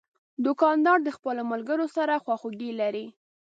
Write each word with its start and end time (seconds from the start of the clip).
دوکاندار 0.45 0.97
د 1.03 1.09
خپلو 1.17 1.41
ملګرو 1.51 1.85
سره 1.95 2.21
خواخوږي 2.23 2.71
لري. 2.81 3.05